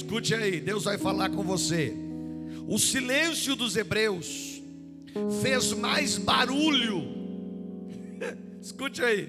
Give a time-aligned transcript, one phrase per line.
[0.00, 1.94] escute aí, Deus vai falar com você.
[2.66, 4.62] O silêncio dos hebreus
[5.42, 7.04] fez mais barulho.
[8.60, 9.28] escute aí.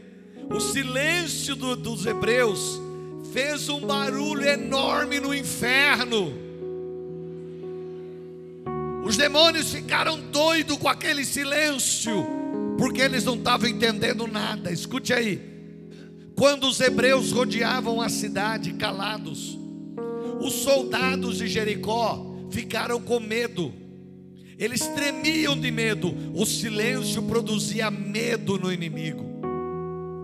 [0.50, 2.80] O silêncio do, dos hebreus
[3.34, 6.34] fez um barulho enorme no inferno.
[9.04, 12.26] Os demônios ficaram doidos com aquele silêncio,
[12.78, 14.72] porque eles não estavam entendendo nada.
[14.72, 15.42] Escute aí.
[16.36, 19.61] Quando os hebreus rodeavam a cidade calados,
[20.42, 23.74] os soldados de Jericó ficaram com medo.
[24.58, 26.14] Eles tremiam de medo.
[26.36, 29.24] O silêncio produzia medo no inimigo.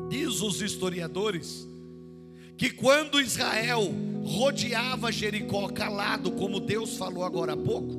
[0.09, 1.67] Diz os historiadores
[2.57, 7.93] que quando Israel rodeava Jericó calado, como Deus falou agora há pouco,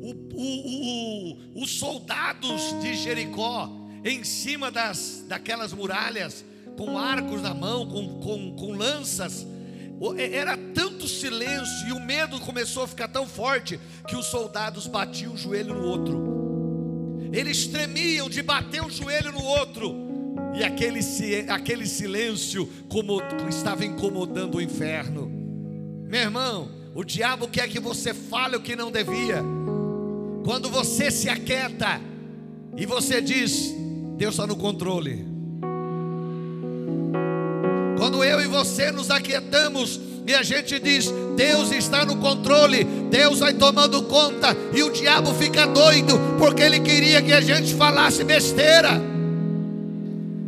[0.00, 3.70] o, o, o, os soldados de Jericó,
[4.04, 6.44] em cima das, daquelas muralhas,
[6.78, 9.46] com arcos na mão, com, com, com lanças,
[10.18, 15.32] era tanto silêncio e o medo começou a ficar tão forte que os soldados batiam
[15.32, 17.30] o joelho no outro.
[17.32, 19.94] Eles tremiam de bater o joelho no outro.
[20.54, 21.00] E aquele,
[21.48, 25.30] aquele silêncio como, estava incomodando o inferno.
[26.08, 29.42] Meu irmão, o diabo quer que você fale o que não devia.
[30.44, 32.00] Quando você se aquieta
[32.76, 33.74] e você diz,
[34.16, 35.35] Deus está no controle.
[38.56, 44.56] Você nos aquietamos e a gente diz: Deus está no controle, Deus vai tomando conta,
[44.74, 48.90] e o diabo fica doido, porque ele queria que a gente falasse besteira.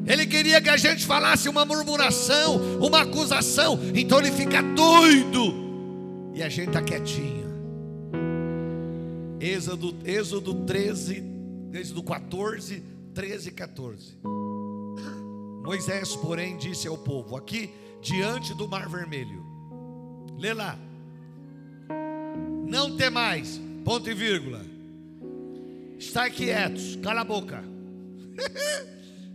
[0.06, 3.78] Ele queria que a gente falasse uma murmuração, uma acusação.
[3.94, 6.32] Então ele fica doido.
[6.34, 7.46] E a gente está quietinho.
[9.38, 11.22] Êxodo, Êxodo 13,
[11.74, 14.18] Êxodo 14, 13 e 14.
[15.62, 17.70] Moisés, porém, disse ao povo: aqui
[18.00, 19.44] diante do mar vermelho.
[20.38, 20.78] Lê lá.
[22.66, 24.64] Não temais, ponto e vírgula.
[25.98, 27.64] Estai quietos, cala a boca.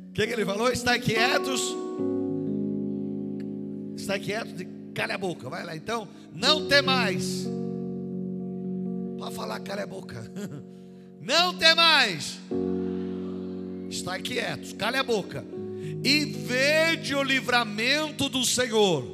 [0.09, 0.71] O que, que, ele falou?
[0.71, 1.61] Estai quietos.
[3.95, 5.49] Estai quietos cala a boca.
[5.49, 6.07] Vai lá então.
[6.33, 7.47] Não temais.
[9.17, 10.31] Pode falar, cala a boca.
[11.19, 12.37] Não temais.
[13.89, 15.52] Estai quietos, cala a boca
[16.03, 19.05] e vede o livramento do Senhor,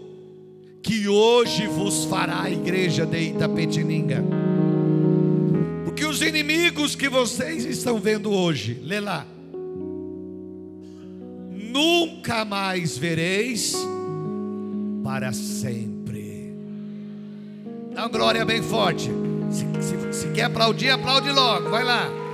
[0.81, 4.23] que hoje vos fará a igreja de Itapetininga.
[5.85, 9.25] Porque os inimigos que vocês estão vendo hoje, lê lá,
[11.51, 13.75] nunca mais vereis
[15.03, 16.53] para sempre.
[17.93, 19.11] Dá uma glória bem forte.
[19.51, 22.28] Se, se, se quer aplaudir, aplaude logo, vai lá.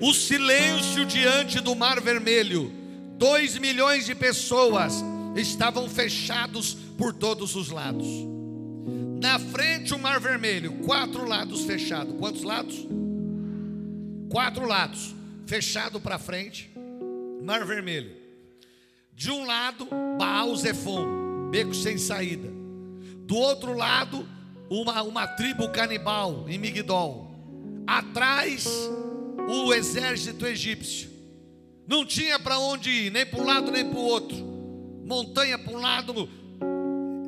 [0.00, 2.72] O silêncio diante do Mar Vermelho.
[3.16, 5.04] Dois milhões de pessoas
[5.36, 8.06] estavam fechados por todos os lados.
[9.20, 12.14] Na frente o Mar Vermelho, quatro lados fechados.
[12.18, 12.86] Quantos lados?
[14.30, 15.14] Quatro lados,
[15.46, 16.70] fechado para frente,
[17.42, 18.14] Mar Vermelho.
[19.12, 22.48] De um lado, Baal Zefon, beco sem saída.
[23.26, 24.28] Do outro lado,
[24.70, 27.26] uma, uma tribo canibal em Migdol.
[27.86, 28.66] Atrás,
[29.48, 31.08] o exército egípcio.
[31.86, 34.36] Não tinha para onde ir, nem para um lado nem para o outro.
[35.06, 36.28] Montanha para um lado,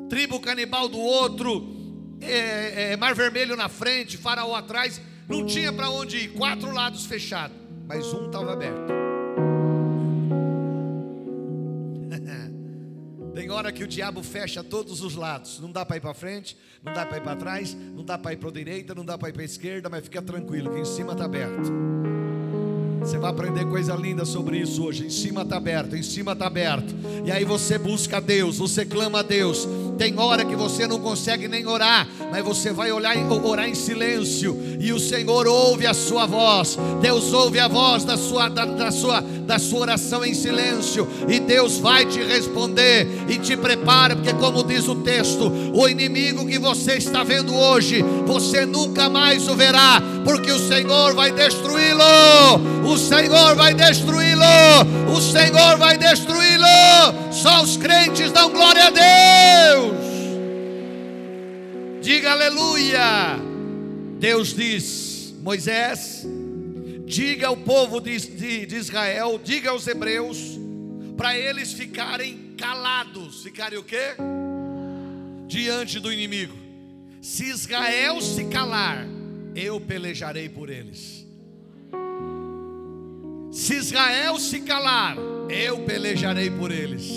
[0.07, 1.81] tribo canibal do outro,
[2.21, 5.01] é, é, Mar Vermelho na frente, Faraó atrás.
[5.27, 8.91] Não tinha para onde ir, quatro lados fechados, mas um estava aberto.
[13.33, 15.59] Tem hora que o diabo fecha todos os lados.
[15.59, 18.33] Não dá para ir para frente, não dá para ir para trás, não dá para
[18.33, 20.79] ir para a direita, não dá para ir para a esquerda, mas fica tranquilo que
[20.81, 22.00] em cima está aberto.
[23.01, 25.07] Você vai aprender coisa linda sobre isso hoje.
[25.07, 26.93] Em cima está aberto, em cima está aberto.
[27.25, 29.67] E aí você busca a Deus, você clama a Deus.
[29.97, 34.55] Tem hora que você não consegue nem orar, mas você vai olhar, orar em silêncio
[34.79, 36.77] e o Senhor ouve a sua voz.
[37.01, 41.39] Deus ouve a voz da sua, da, da sua, da sua oração em silêncio e
[41.39, 46.59] Deus vai te responder e te prepara, porque como diz o texto, o inimigo que
[46.59, 52.01] você está vendo hoje, você nunca mais o verá, porque o Senhor vai destruí-lo.
[52.85, 54.41] O Senhor vai destruí-lo.
[55.15, 57.31] O Senhor vai destruí-lo.
[57.31, 60.01] Só os crentes dão glória a Deus.
[62.01, 63.39] Diga aleluia.
[64.19, 66.25] Deus diz: Moisés,
[67.11, 70.57] diga ao povo de, de, de Israel, diga aos hebreus,
[71.17, 73.43] para eles ficarem calados.
[73.43, 74.15] Ficarem o quê?
[75.45, 76.55] Diante do inimigo.
[77.21, 79.05] Se Israel se calar,
[79.53, 81.27] eu pelejarei por eles.
[83.51, 85.17] Se Israel se calar,
[85.49, 87.11] eu pelejarei por eles.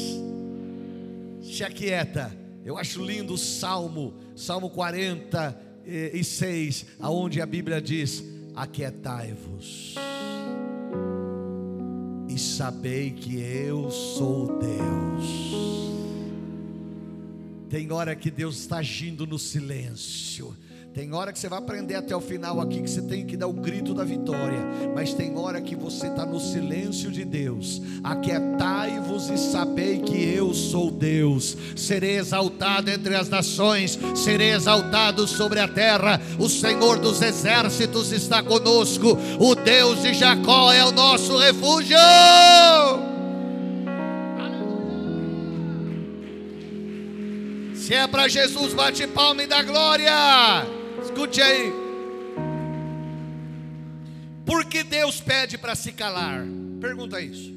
[1.41, 2.37] se aquieta.
[2.65, 9.97] Eu acho lindo o Salmo, Salmo 46, aonde a Bíblia diz: Aquietai-vos
[12.29, 15.55] e sabei que eu sou Deus.
[17.69, 20.57] Tem hora que Deus está agindo no silêncio.
[20.95, 23.49] Tem hora que você vai aprender até o final aqui que você tem que dar
[23.49, 24.61] o grito da vitória,
[24.95, 27.83] mas tem hora que você está no silêncio de Deus.
[28.05, 31.57] Aquietai-vos e sabei que eu sou Deus.
[31.75, 36.23] Serei exaltado entre as nações, serei exaltado sobre a terra.
[36.39, 39.19] O Senhor dos exércitos está conosco.
[39.41, 41.99] O Deus de Jacó é o nosso refúgio.
[47.75, 50.84] Se é para Jesus, bate palma e dá glória.
[51.05, 51.73] Escute aí.
[54.47, 56.45] Por que Deus pede para se calar?
[56.81, 57.53] Pergunta isso.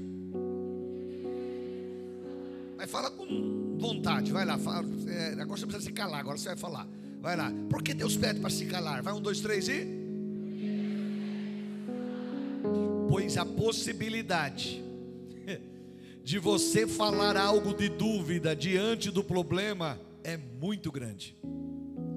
[2.75, 4.57] Vai falar com vontade, vai lá.
[4.57, 6.87] Fala, é, agora você precisa se calar, agora você vai falar.
[7.21, 7.51] Vai lá.
[7.69, 9.01] Por que Deus pede para se calar?
[9.01, 9.87] Vai um, dois, três e.
[13.09, 14.83] Pois a possibilidade
[16.23, 21.35] de você falar algo de dúvida diante do problema é muito grande.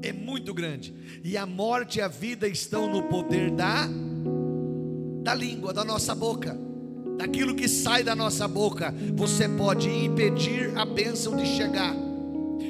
[0.02, 0.94] É muito grande.
[1.22, 3.88] E a morte e a vida estão no poder da
[5.22, 6.58] da língua, da nossa boca.
[7.18, 11.94] Daquilo que sai da nossa boca, você pode impedir a bênção de chegar.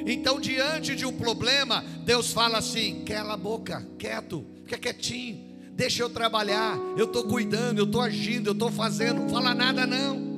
[0.05, 5.39] Então, diante de um problema, Deus fala assim: cala a boca, quieto, fica quietinho,
[5.71, 9.87] deixa eu trabalhar, eu estou cuidando, eu estou agindo, eu estou fazendo, não fala nada
[9.87, 10.31] não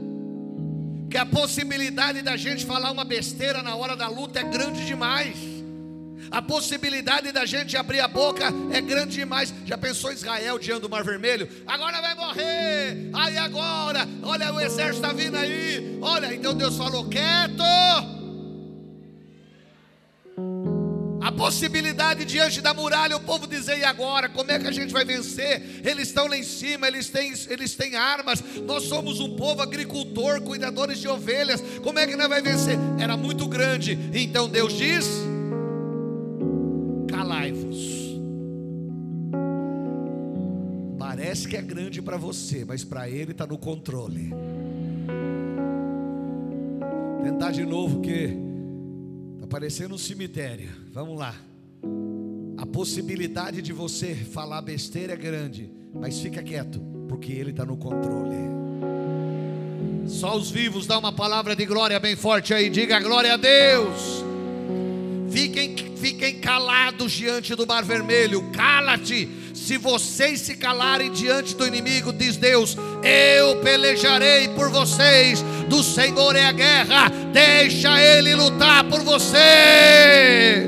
[1.13, 5.52] que a possibilidade da gente falar uma besteira na hora da luta é grande demais.
[6.31, 9.53] A possibilidade da gente abrir a boca é grande demais.
[9.65, 11.47] Já pensou Israel diante do Mar Vermelho?
[11.67, 13.09] Agora vai morrer.
[13.13, 15.97] Aí agora, olha o exército está vindo aí.
[16.01, 17.63] Olha, então Deus falou: quieto.
[21.21, 24.27] A possibilidade diante da muralha, o povo dizer, e agora?
[24.27, 25.81] Como é que a gente vai vencer?
[25.83, 28.43] Eles estão lá em cima, eles têm, eles têm armas.
[28.65, 31.63] Nós somos um povo agricultor, cuidadores de ovelhas.
[31.81, 32.77] Como é que nós vai vencer?
[32.99, 33.97] Era muito grande.
[34.13, 35.05] Então Deus diz:
[41.33, 44.31] Parece que é grande para você, mas para Ele está no controle.
[47.23, 48.37] Tentar de novo que
[49.49, 50.69] parecendo um cemitério.
[50.91, 51.33] Vamos lá.
[52.55, 57.77] A possibilidade de você falar besteira é grande, mas fica quieto, porque Ele está no
[57.77, 58.37] controle.
[60.05, 62.69] Só os vivos dá uma palavra de glória bem forte aí.
[62.69, 64.23] Diga glória a Deus.
[65.31, 68.51] Fiquem, fiquem calados diante do mar vermelho.
[68.51, 69.41] Cala-te.
[69.63, 76.35] Se vocês se calarem diante do inimigo, diz Deus, eu pelejarei por vocês do Senhor
[76.35, 80.67] é a guerra, deixa Ele lutar por você.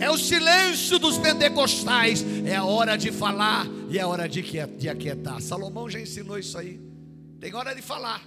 [0.00, 4.42] É o silêncio dos pentecostais, é a hora de falar e é a hora de,
[4.76, 5.40] de aquietar.
[5.40, 6.80] Salomão já ensinou isso aí.
[7.38, 8.20] Tem hora de falar,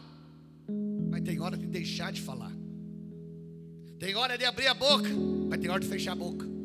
[1.12, 2.54] mas tem hora de deixar de falar.
[4.00, 5.10] Tem hora de abrir a boca,
[5.50, 6.57] mas tem hora de fechar a boca.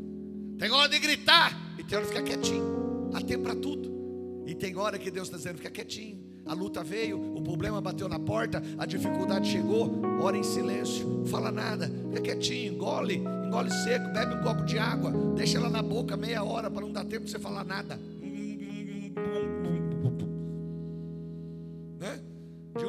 [0.62, 3.10] Tem hora de gritar e tem hora de ficar quietinho.
[3.12, 4.44] Há tempo para tudo.
[4.46, 8.08] E tem hora que Deus está dizendo: fica quietinho a luta veio, o problema bateu
[8.08, 13.70] na porta, a dificuldade chegou, ora em silêncio, não fala nada, fica quietinho, engole, engole
[13.70, 17.04] seco, bebe um copo de água, deixa ela na boca meia hora para não dar
[17.04, 17.98] tempo de você falar nada.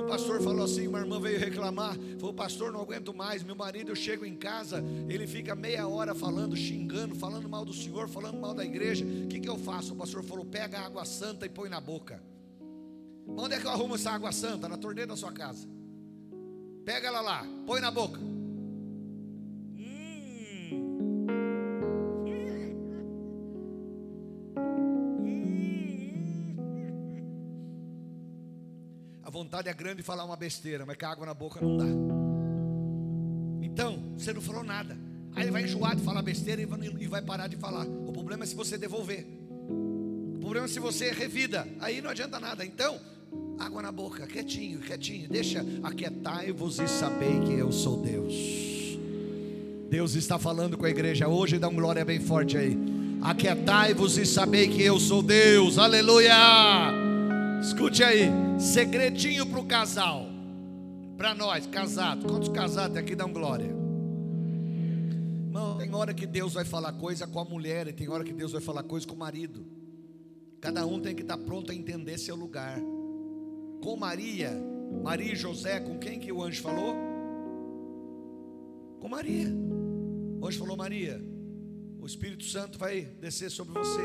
[0.04, 3.90] Um pastor falou assim, uma irmã veio reclamar, falou, pastor, não aguento mais, meu marido,
[3.90, 8.38] eu chego em casa, ele fica meia hora falando, xingando, falando mal do Senhor, falando
[8.38, 9.94] mal da igreja, o que, que eu faço?
[9.94, 12.22] O pastor falou, pega a água santa e põe na boca.
[13.26, 14.68] Onde é que eu arrumo essa água santa?
[14.68, 15.68] Na torneira da sua casa.
[16.84, 18.33] Pega ela lá, põe na boca.
[29.54, 31.86] Vontade é grande de falar uma besteira, mas com a água na boca não dá.
[33.62, 34.98] Então, você não falou nada.
[35.36, 37.86] Aí ele vai enjoar de falar besteira e vai parar de falar.
[37.86, 39.28] O problema é se você devolver.
[39.70, 41.68] O problema é se você revida.
[41.80, 42.66] Aí não adianta nada.
[42.66, 43.00] Então,
[43.60, 45.30] água na boca, quietinho, quietinho.
[45.30, 48.34] Deixa, aquietai-vos e sabei que eu sou Deus.
[49.88, 52.76] Deus está falando com a igreja hoje, dá um glória bem forte aí.
[53.22, 57.03] Aquietai-vos e sabei que eu sou Deus, aleluia.
[57.64, 58.30] Escute aí,
[58.60, 60.26] segredinho para o casal,
[61.18, 62.30] para nós, casados.
[62.30, 63.74] Quantos casados aqui dão glória?
[65.52, 68.34] Não, tem hora que Deus vai falar coisa com a mulher, e tem hora que
[68.34, 69.66] Deus vai falar coisa com o marido.
[70.60, 72.80] Cada um tem que estar pronto a entender seu lugar
[73.82, 74.52] com Maria,
[75.02, 77.14] Maria e José, com quem que o anjo falou?
[79.04, 79.50] com Maria.
[80.40, 81.22] O anjo falou: Maria,
[82.00, 84.02] o Espírito Santo vai descer sobre você,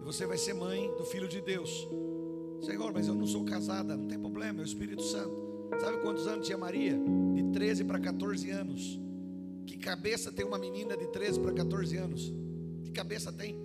[0.00, 1.70] e você vai ser mãe do Filho de Deus.
[2.62, 5.46] Senhor, mas eu não sou casada, não tem problema, é o Espírito Santo.
[5.80, 6.98] Sabe quantos anos tinha Maria?
[7.34, 9.00] De 13 para 14 anos.
[9.66, 12.32] Que cabeça tem uma menina de 13 para 14 anos?
[12.84, 13.58] Que cabeça tem?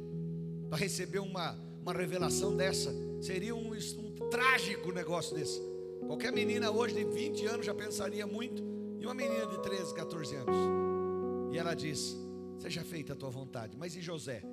[0.69, 2.93] Para receber uma, uma revelação dessa?
[3.21, 5.61] Seria um, um trágico negócio desse.
[6.07, 8.63] Qualquer menina hoje de 20 anos já pensaria muito.
[8.99, 10.55] E uma menina de 13, 14 anos.
[11.51, 12.17] E ela diz:
[12.57, 13.77] Seja feita a tua vontade.
[13.77, 14.43] Mas e José?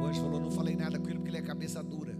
[0.00, 2.16] O anjo falou: Não falei nada com ele porque ele é cabeça dura.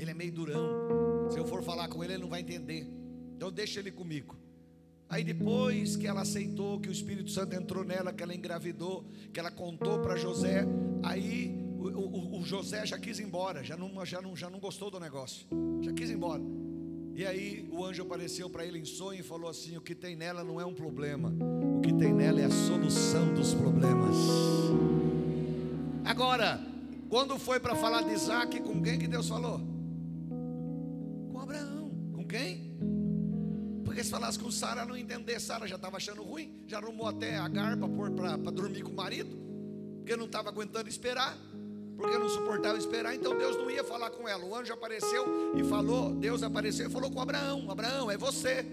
[0.00, 1.28] Ele é meio durão.
[1.30, 2.88] Se eu for falar com ele, ele não vai entender.
[3.36, 4.34] Então deixa ele comigo.
[5.10, 9.38] Aí depois que ela aceitou, que o Espírito Santo entrou nela, que ela engravidou, que
[9.38, 10.64] ela contou para José,
[11.02, 14.60] aí o, o, o, José já quis ir embora, já não, já, não, já não
[14.60, 15.46] gostou do negócio,
[15.82, 16.42] já quis ir embora.
[17.14, 20.14] E aí o anjo apareceu para ele em sonho e falou assim: O que tem
[20.14, 21.34] nela não é um problema,
[21.76, 24.16] o que tem nela é a solução dos problemas.
[26.04, 26.60] Agora,
[27.08, 29.69] quando foi para falar de Isaac, com quem que Deus falou?
[34.00, 35.38] Porque se falasse com Sara, não entender.
[35.38, 39.36] Sara já estava achando ruim, já arrumou até a garpa para dormir com o marido,
[39.98, 41.36] porque não estava aguentando esperar,
[41.98, 43.14] porque não suportava esperar.
[43.14, 44.42] Então Deus não ia falar com ela.
[44.42, 46.14] O anjo apareceu e falou.
[46.14, 48.64] Deus apareceu e falou com Abraão: Abraão, é você.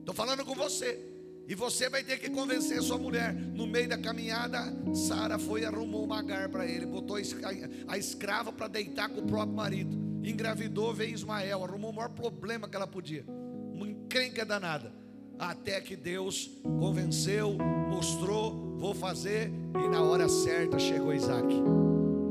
[0.00, 1.00] Estou falando com você.
[1.46, 3.32] E você vai ter que convencer sua mulher.
[3.32, 4.64] No meio da caminhada,
[4.96, 7.18] Sara foi e arrumou uma gar para ele, botou
[7.86, 9.96] a escrava para deitar com o próprio marido.
[10.24, 13.35] Engravidou, veio Ismael, arrumou o maior problema que ela podia
[13.76, 14.92] uma encrenca danada.
[15.38, 17.56] Até que Deus convenceu,
[17.90, 21.46] mostrou, vou fazer, e na hora certa chegou Isaac.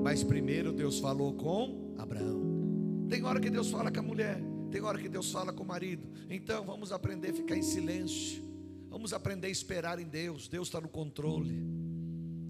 [0.04, 3.06] Mas primeiro Deus falou com Abraão.
[3.08, 5.68] Tem hora que Deus fala com a mulher, tem hora que Deus fala com o
[5.68, 6.08] marido.
[6.30, 8.44] Então vamos aprender a ficar em silêncio.
[8.90, 10.48] Vamos aprender a esperar em Deus.
[10.48, 11.62] Deus está no controle.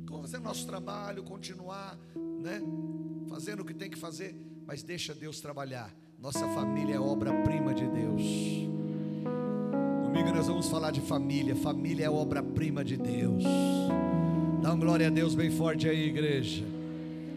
[0.06, 2.62] Vamos fazer nosso trabalho, continuar, né?
[3.28, 4.36] Fazendo o que tem que fazer,
[4.66, 5.94] mas deixa Deus trabalhar.
[6.18, 8.22] Nossa família é obra-prima de Deus.
[10.15, 11.53] Domingo nós vamos falar de família.
[11.57, 13.43] Família é obra-prima de Deus.
[14.62, 16.63] Dá uma glória a Deus bem forte aí, igreja.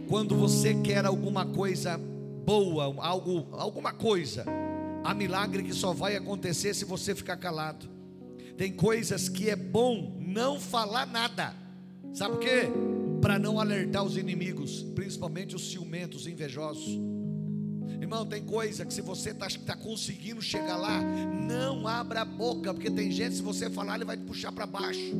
[0.07, 4.45] Quando você quer alguma coisa boa, algo, alguma coisa,
[5.03, 7.89] há milagre que só vai acontecer se você ficar calado.
[8.57, 11.57] Tem coisas que é bom não falar nada.
[12.15, 12.71] Sabe por quê?
[13.21, 16.97] Para não alertar os inimigos, principalmente os ciumentos, invejosos.
[18.01, 22.73] Irmão, tem coisa que se você está tá conseguindo chegar lá, não abra a boca,
[22.73, 25.15] porque tem gente, se você falar, ele vai te puxar para baixo.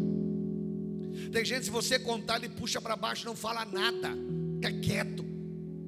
[1.33, 4.11] Tem gente, se você contar, ele puxa para baixo, não fala nada,
[4.55, 5.25] fica quieto,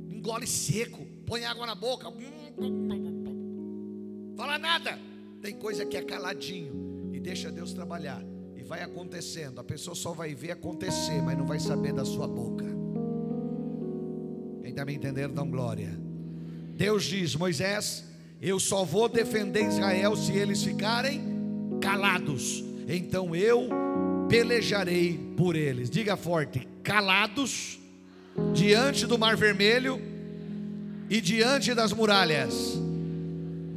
[0.08, 2.12] engole seco, põe água na boca,
[4.36, 4.98] fala nada.
[5.40, 8.22] Tem coisa que é caladinho e deixa Deus trabalhar,
[8.56, 9.60] e vai acontecendo.
[9.60, 12.66] A pessoa só vai ver acontecer, mas não vai saber da sua boca.
[14.60, 16.09] Quem está me entendendo, dá glória.
[16.80, 18.02] Deus diz: Moisés,
[18.40, 21.20] eu só vou defender Israel se eles ficarem
[21.78, 22.64] calados.
[22.88, 23.68] Então eu
[24.30, 25.90] pelejarei por eles.
[25.90, 27.78] Diga forte: calados
[28.54, 30.00] diante do Mar Vermelho
[31.10, 32.78] e diante das muralhas.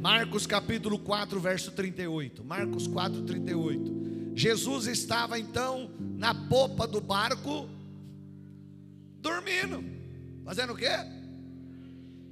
[0.00, 2.42] Marcos capítulo 4, verso 38.
[2.42, 4.32] Marcos 4, 38.
[4.34, 7.68] Jesus estava então na popa do barco,
[9.20, 9.84] dormindo,
[10.42, 11.23] fazendo o quê?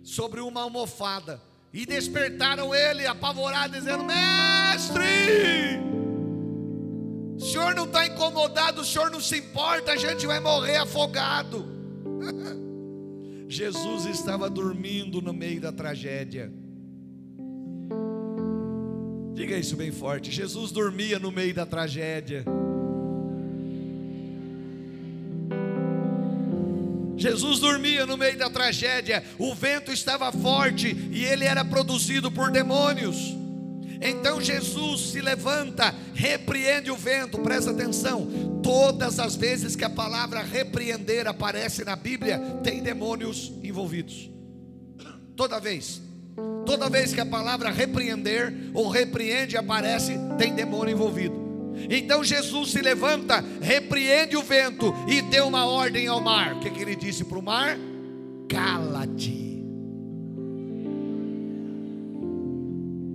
[0.03, 1.41] Sobre uma almofada
[1.73, 5.05] e despertaram ele apavorado, dizendo: Mestre,
[7.37, 11.67] o senhor não está incomodado, o senhor não se importa, a gente vai morrer afogado.
[13.49, 16.53] Jesus estava dormindo no meio da tragédia.
[19.35, 20.31] Diga isso bem forte.
[20.31, 22.45] Jesus dormia no meio da tragédia.
[27.23, 32.51] Jesus dormia no meio da tragédia, o vento estava forte e ele era produzido por
[32.51, 33.17] demônios.
[34.01, 38.61] Então Jesus se levanta, repreende o vento, presta atenção.
[38.61, 44.29] Todas as vezes que a palavra repreender aparece na Bíblia, tem demônios envolvidos.
[45.37, 46.03] Toda vez.
[46.67, 51.42] Toda vez que a palavra repreender ou repreende aparece, tem demônio envolvido.
[51.91, 56.55] Então Jesus se levanta, repreende o vento e deu uma ordem ao mar.
[56.55, 57.77] O que, que ele disse para o mar?
[58.49, 59.63] Cala-te.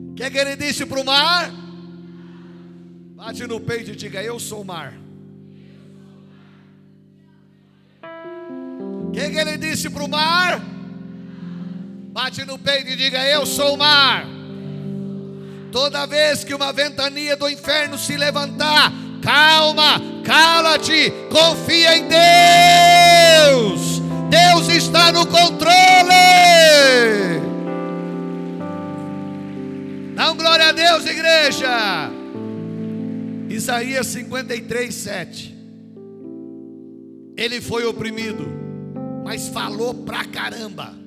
[0.09, 1.51] O que, que ele disse para o mar?
[3.15, 4.93] Bate no peito e diga: Eu sou o mar.
[9.07, 10.59] O que, que ele disse para o mar?
[12.11, 14.36] Bate no peito e diga: Eu sou o mar.
[15.77, 18.91] Toda vez que uma ventania do inferno se levantar,
[19.21, 24.01] calma, cala-te, confia em Deus.
[24.27, 25.69] Deus está no controle.
[30.15, 32.09] Dá um glória a Deus, igreja.
[33.47, 35.55] Isaías 53, 7.
[37.37, 38.47] Ele foi oprimido,
[39.23, 41.06] mas falou pra caramba.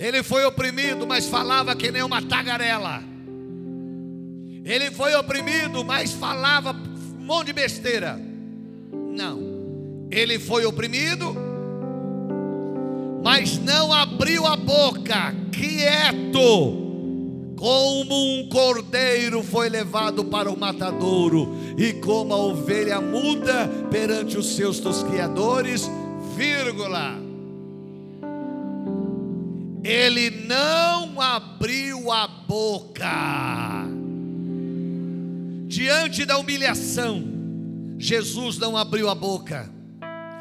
[0.00, 3.02] Ele foi oprimido, mas falava que nem uma tagarela.
[4.64, 8.18] Ele foi oprimido, mas falava um monte de besteira.
[8.90, 10.08] Não.
[10.10, 11.36] Ele foi oprimido,
[13.22, 16.88] mas não abriu a boca, quieto.
[17.58, 24.56] Como um cordeiro foi levado para o matadouro, e como a ovelha muda perante os
[24.56, 25.90] seus tosquiadores,
[26.34, 27.29] vírgula.
[29.82, 33.08] Ele não abriu a boca.
[35.66, 37.24] Diante da humilhação,
[37.98, 39.72] Jesus não abriu a boca.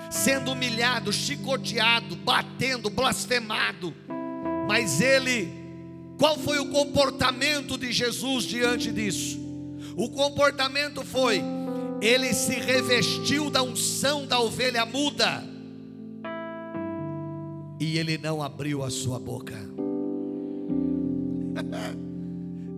[0.10, 3.94] Sendo humilhado, chicoteado, batendo, blasfemado.
[4.68, 5.48] Mas ele,
[6.18, 9.40] qual foi o comportamento de Jesus diante disso?
[9.96, 11.42] O comportamento foi:
[12.02, 15.59] ele se revestiu da unção da ovelha muda
[17.80, 19.56] e ele não abriu a sua boca.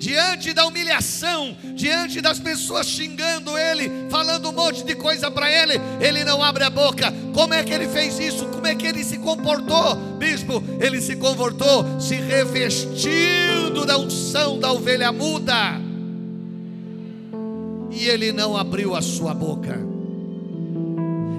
[0.01, 5.79] diante da humilhação, diante das pessoas xingando ele, falando um monte de coisa para ele,
[5.99, 7.13] ele não abre a boca.
[7.35, 8.47] Como é que ele fez isso?
[8.47, 10.63] Como é que ele se comportou, bispo?
[10.79, 15.79] Ele se comportou se revestindo da unção da ovelha muda.
[17.91, 19.79] E ele não abriu a sua boca.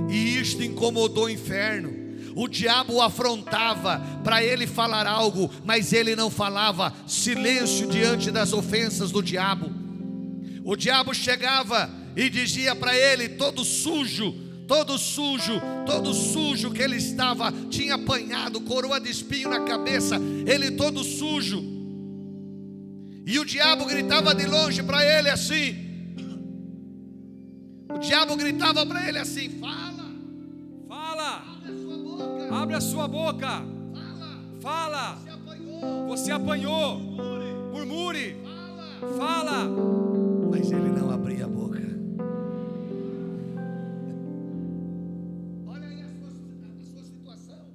[0.08, 2.01] E isto incomodou o inferno.
[2.34, 6.92] O diabo o afrontava para ele falar algo, mas ele não falava.
[7.06, 9.70] Silêncio diante das ofensas do diabo.
[10.64, 14.32] O diabo chegava e dizia para ele, todo sujo,
[14.66, 20.16] todo sujo, todo sujo que ele estava, tinha apanhado coroa de espinho na cabeça,
[20.46, 21.62] ele todo sujo.
[23.26, 25.76] E o diabo gritava de longe para ele assim.
[27.88, 29.91] O diabo gritava para ele assim: Fala.
[32.62, 33.64] Abre a sua boca.
[34.60, 35.18] Fala.
[36.06, 36.96] Você apanhou.
[37.72, 38.36] Murmure.
[39.18, 39.68] Fala.
[40.48, 41.82] Mas ele não abria a boca.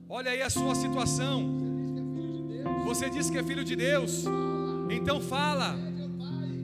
[0.08, 1.43] Olha aí a sua situação.
[2.86, 4.23] Você diz que é filho de Deus.
[4.89, 5.76] Então fala.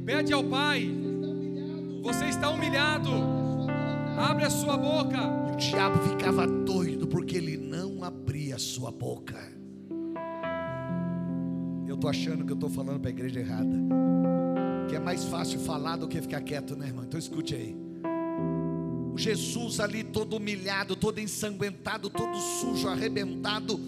[0.05, 0.89] Pede ao Pai.
[2.01, 3.09] Você está humilhado.
[4.17, 5.19] Abre a sua boca.
[5.51, 7.62] O diabo ficava doido porque ele
[8.53, 9.35] a sua boca.
[11.87, 13.77] Eu estou achando que eu estou falando para a igreja errada.
[14.89, 17.03] Que é mais fácil falar do que ficar quieto, né, irmão?
[17.03, 17.75] Então escute aí.
[19.13, 23.79] O Jesus ali todo humilhado, todo ensanguentado, todo sujo, arrebentado.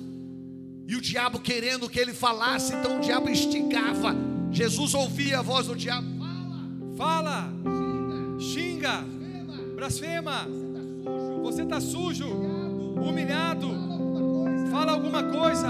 [0.88, 4.16] E o diabo querendo que ele falasse, então o diabo instigava.
[4.52, 6.08] Jesus ouvia a voz do diabo:
[6.96, 9.04] Fala, fala, xinga,
[9.76, 10.48] blasfema.
[11.42, 13.95] Você está sujo, humilhado.
[14.76, 15.70] Fala alguma coisa.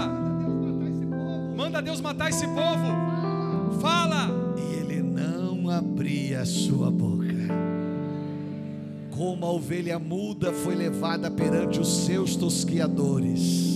[1.56, 3.78] Manda Deus matar esse povo.
[3.80, 4.28] Fala.
[4.58, 7.24] E ele não abria a sua boca.
[9.12, 13.75] Como a ovelha muda foi levada perante os seus tosquiadores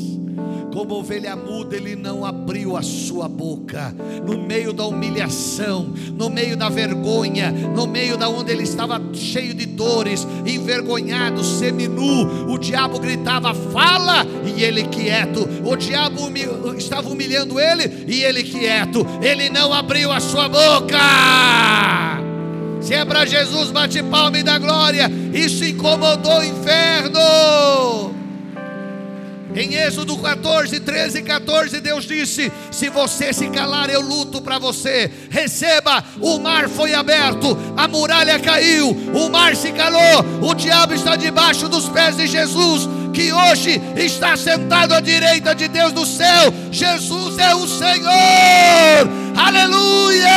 [0.73, 3.95] como ovelha muda, ele não abriu a sua boca.
[4.25, 9.53] No meio da humilhação, no meio da vergonha, no meio da onde ele estava cheio
[9.53, 15.49] de dores, envergonhado, seminu, o diabo gritava: "Fala!" e ele quieto.
[15.65, 16.75] O diabo humil...
[16.77, 19.07] estava humilhando ele e ele quieto.
[19.21, 20.99] Ele não abriu a sua boca.
[22.81, 25.11] Se é para Jesus, bate palma e dá glória.
[25.33, 28.20] Isso incomodou o inferno.
[29.55, 34.59] Em Êxodo 14, 13 e 14, Deus disse: Se você se calar, eu luto para
[34.59, 35.11] você.
[35.29, 41.17] Receba, o mar foi aberto, a muralha caiu, o mar se calou, o diabo está
[41.17, 46.55] debaixo dos pés de Jesus, que hoje está sentado à direita de Deus do céu.
[46.71, 50.31] Jesus é o Senhor, aleluia!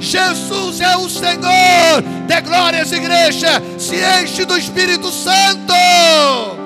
[0.00, 6.61] Jesus é o Senhor, de glórias, igreja, se enche do Espírito Santo.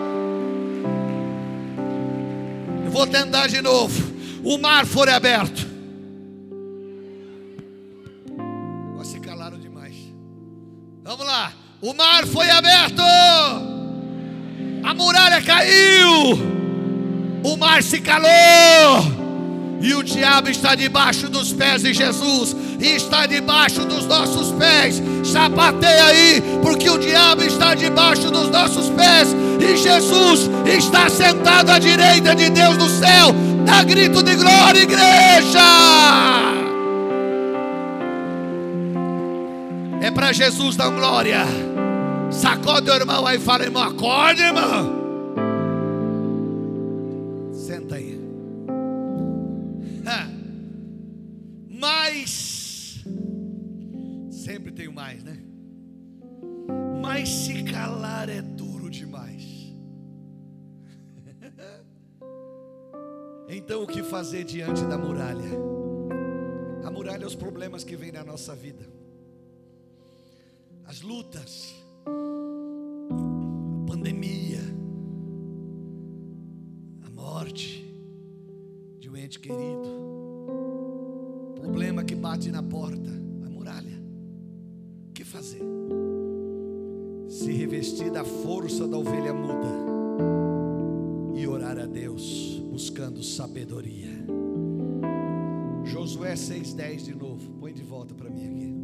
[2.96, 3.92] Vou tentar de novo.
[4.42, 5.66] O mar foi aberto.
[9.04, 9.94] Se calaram demais.
[11.04, 11.52] Vamos lá.
[11.82, 13.02] O mar foi aberto.
[14.82, 16.38] A muralha caiu.
[17.44, 18.30] O mar se calou.
[19.82, 22.56] E o diabo está debaixo dos pés de Jesus.
[22.80, 25.02] E está debaixo dos nossos pés.
[25.24, 31.78] Sapateia aí, porque o diabo está debaixo dos nossos pés e Jesus está sentado à
[31.78, 33.34] direita de Deus no céu.
[33.64, 35.60] Dá grito de glória, igreja!
[40.00, 41.44] É para Jesus dar glória.
[42.30, 44.94] Sacode o irmão aí e fala, irmão, acorde, irmão.
[47.52, 48.25] Senta aí.
[55.06, 55.38] Sempre tem mais, né?
[57.00, 59.44] Mas se calar é duro demais.
[63.48, 65.48] Então o que fazer diante da muralha?
[66.84, 68.84] A muralha é os problemas que vêm na nossa vida,
[70.84, 71.72] as lutas,
[73.08, 74.60] a pandemia,
[77.04, 77.88] a morte
[78.98, 79.88] de um ente querido,
[81.54, 83.25] problema que bate na porta,
[85.36, 85.60] fazer?
[87.28, 89.68] Se revestir da força da ovelha muda
[91.34, 94.24] e orar a Deus, buscando sabedoria.
[95.84, 98.74] Josué 6,10 de novo, põe de volta para mim aqui.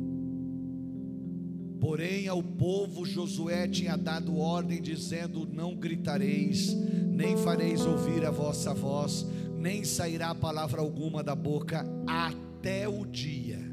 [1.81, 6.75] Porém, ao povo Josué tinha dado ordem, dizendo: Não gritareis,
[7.09, 13.72] nem fareis ouvir a vossa voz, nem sairá palavra alguma da boca, até o dia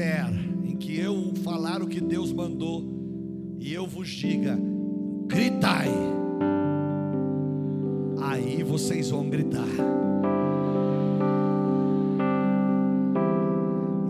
[0.00, 0.26] disser,
[0.64, 2.82] em que eu falar o que Deus mandou,
[3.58, 4.58] e eu vos diga:
[5.26, 5.88] gritai,
[8.22, 9.68] aí vocês vão gritar.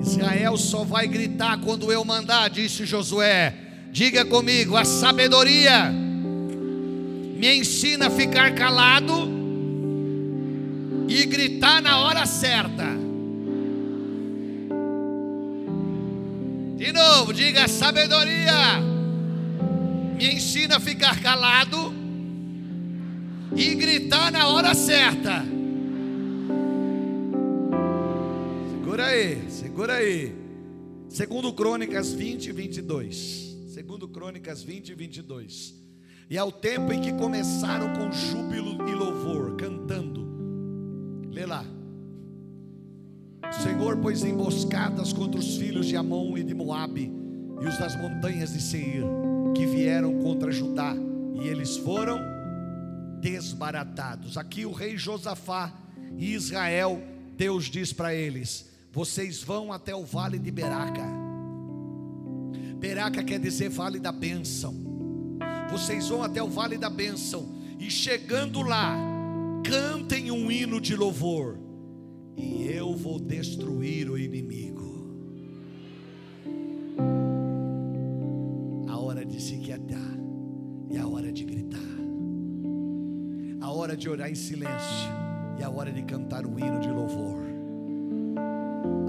[0.00, 3.54] Israel só vai gritar quando eu mandar, disse Josué.
[3.92, 9.12] Diga comigo, a sabedoria me ensina a ficar calado
[11.08, 13.09] e gritar na hora certa.
[16.90, 18.80] De novo, diga: sabedoria
[20.16, 21.94] me ensina a ficar calado
[23.54, 25.44] e gritar na hora certa.
[28.72, 30.34] Segura aí, segura aí.
[31.08, 33.56] Segundo Crônicas 20, 22.
[33.68, 35.76] Segundo Crônicas 20, 22.
[36.28, 40.26] E ao tempo em que começaram com júbilo e louvor, cantando.
[41.30, 41.64] Lê lá.
[43.62, 47.12] Senhor pôs emboscadas contra os filhos de Amon e de Moabe
[47.60, 49.04] e os das montanhas de Seir,
[49.54, 50.94] que vieram contra Judá,
[51.34, 52.18] e eles foram
[53.20, 54.38] desbaratados.
[54.38, 55.70] Aqui o rei Josafá
[56.16, 57.02] e Israel,
[57.36, 61.04] Deus diz para eles: vocês vão até o vale de Beraca.
[62.78, 64.74] Beraca quer dizer vale da bênção.
[65.70, 67.46] Vocês vão até o vale da bênção
[67.78, 68.96] e chegando lá,
[69.62, 71.58] cantem um hino de louvor,
[72.40, 74.88] e eu vou destruir o inimigo.
[78.88, 80.18] A hora de se quietar
[80.90, 81.78] e a hora de gritar,
[83.60, 85.10] a hora de orar em silêncio
[85.58, 87.38] e a hora de cantar o hino de louvor,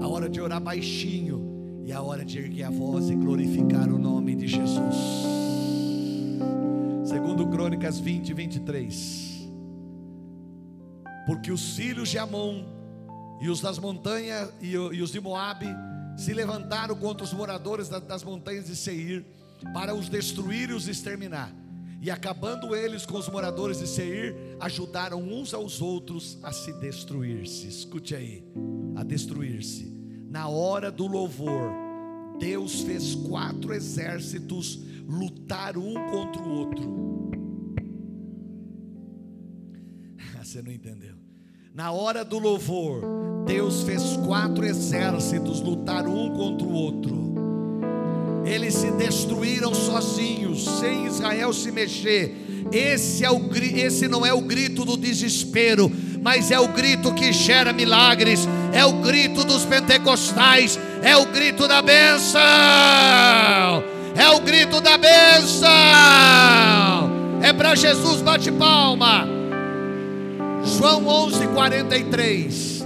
[0.00, 3.98] a hora de orar baixinho e a hora de erguer a voz e glorificar o
[3.98, 4.96] nome de Jesus.
[7.04, 9.32] Segundo Crônicas 20, 23
[11.26, 12.64] porque os filhos de Amon
[13.42, 15.66] e os das montanhas e, os de Moabe
[16.16, 19.24] se levantaram contra os moradores das montanhas de Seir
[19.74, 21.52] para os destruir e os exterminar.
[22.00, 27.66] E acabando eles com os moradores de Seir, ajudaram uns aos outros a se destruir-se.
[27.66, 28.44] Escute aí,
[28.94, 29.90] a destruir-se.
[30.30, 31.72] Na hora do louvor,
[32.38, 37.30] Deus fez quatro exércitos lutar um contra o outro.
[40.40, 41.31] Você não entendeu?
[41.74, 43.02] Na hora do louvor,
[43.46, 47.32] Deus fez quatro exércitos lutar um contra o outro.
[48.44, 52.66] Eles se destruíram sozinhos, sem Israel se mexer.
[52.70, 53.40] Esse, é o,
[53.74, 58.84] esse não é o grito do desespero, mas é o grito que gera milagres, é
[58.84, 62.38] o grito dos pentecostais, é o grito da bênção,
[64.14, 65.70] é o grito da bênção.
[67.40, 69.41] É para Jesus, bate palma.
[70.78, 72.84] João 11, 43.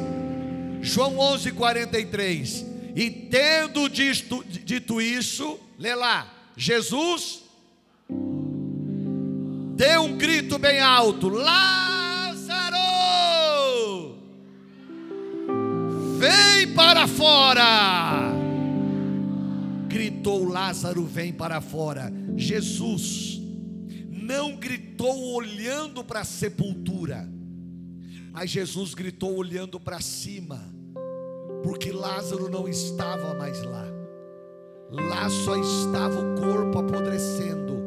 [0.83, 2.67] João 11, 43.
[2.95, 7.43] E tendo dito, dito isso, lê lá, Jesus
[9.77, 12.77] deu um grito bem alto: Lázaro,
[16.19, 18.33] vem para fora.
[19.89, 22.13] Gritou Lázaro, vem para fora.
[22.37, 23.41] Jesus
[24.11, 27.36] não gritou olhando para a sepultura
[28.37, 30.61] Mas Jesus gritou olhando para cima,
[31.63, 33.87] porque Lázaro não estava mais lá.
[34.91, 37.83] Lá só estava o corpo apodrecendo.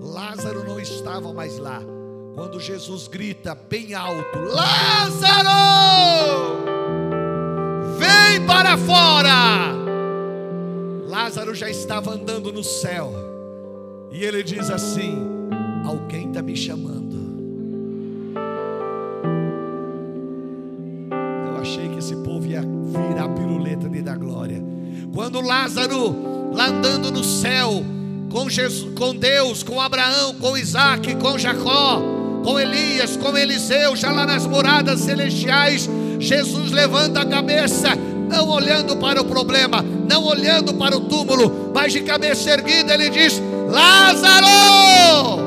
[0.00, 1.80] Lázaro não estava mais lá.
[2.34, 5.46] Quando Jesus grita bem alto: Lázaro,
[7.96, 9.72] vem para fora.
[11.06, 13.12] Lázaro já estava andando no céu.
[14.10, 15.16] E ele diz assim:
[15.86, 17.05] Alguém está me chamando.
[25.16, 27.82] Quando Lázaro, lá andando no céu,
[28.30, 32.02] com, Jesus, com Deus, com Abraão, com Isaac, com Jacó,
[32.44, 35.88] com Elias, com Eliseu, já lá nas moradas celestiais,
[36.20, 37.96] Jesus levanta a cabeça,
[38.28, 43.08] não olhando para o problema, não olhando para o túmulo, mas de cabeça erguida, ele
[43.08, 45.40] diz: Lázaro,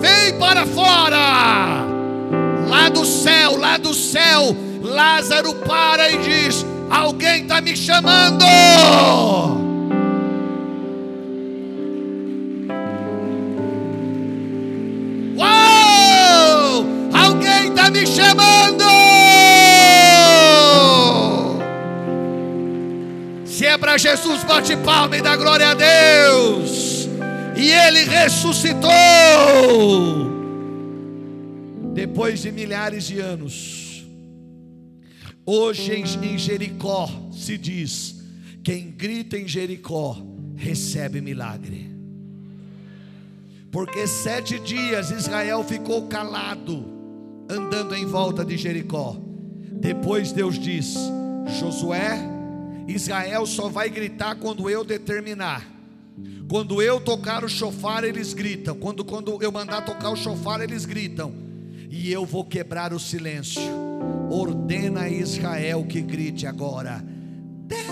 [0.00, 1.84] vem para fora.
[2.66, 8.44] Lá do céu, lá do céu, Lázaro para e diz: Alguém está me chamando.
[15.36, 16.86] Uau!
[17.12, 18.84] Alguém está me chamando.
[23.44, 27.08] Se é para Jesus, bate palma e dá glória a Deus.
[27.56, 28.90] E ele ressuscitou.
[31.92, 33.85] Depois de milhares de anos.
[35.48, 38.16] Hoje em Jericó se diz:
[38.64, 40.20] quem grita em Jericó
[40.56, 41.88] recebe milagre.
[43.70, 46.84] Porque sete dias Israel ficou calado,
[47.48, 49.16] andando em volta de Jericó.
[49.70, 50.96] Depois Deus diz:
[51.60, 52.18] Josué,
[52.88, 55.64] Israel só vai gritar quando eu determinar.
[56.48, 58.74] Quando eu tocar o chofar, eles gritam.
[58.74, 61.32] Quando, quando eu mandar tocar o chofar, eles gritam.
[61.88, 63.85] E eu vou quebrar o silêncio
[64.30, 67.02] ordena a Israel que grite agora:
[67.66, 67.86] Deus.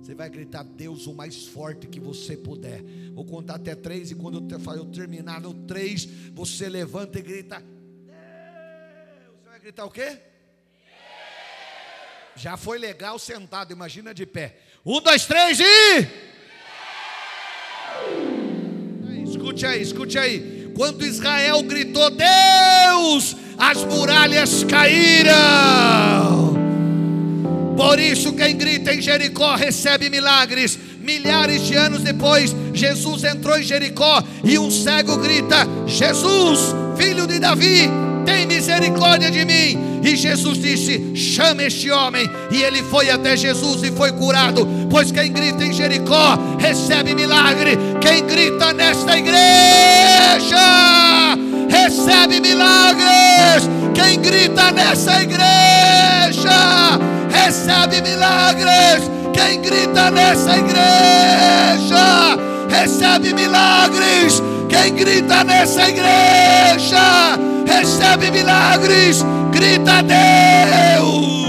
[0.00, 2.82] Você vai gritar Deus o mais forte que você puder.
[3.14, 7.66] Vou contar até três, e quando eu terminar no três, você levanta e grita: Deus.
[9.42, 10.18] Você vai gritar o quê?
[12.36, 14.56] Já foi legal sentado, imagina de pé.
[14.84, 16.08] Um, dois, três e.
[19.24, 20.72] Escute aí, escute aí.
[20.74, 22.28] Quando Israel gritou, Deus,
[23.58, 25.30] as muralhas caíram.
[27.76, 30.78] Por isso, quem grita em Jericó recebe milagres.
[31.00, 36.60] Milhares de anos depois, Jesus entrou em Jericó e um cego grita: Jesus,
[36.96, 37.88] filho de Davi,
[38.24, 40.00] tem misericórdia de mim.
[40.04, 42.28] E Jesus disse: Chame este homem.
[42.50, 44.66] E ele foi até Jesus e foi curado.
[44.90, 47.78] Pois quem grita em Jericó recebe milagre.
[48.00, 50.60] Quem grita nesta igreja
[51.70, 53.68] recebe milagres.
[53.94, 56.98] Quem grita nessa igreja
[57.30, 59.10] recebe milagres.
[59.32, 62.36] Quem grita nessa igreja
[62.68, 64.42] recebe milagres.
[64.68, 69.24] Quem grita nessa igreja recebe milagres.
[69.52, 71.39] Grita Deus.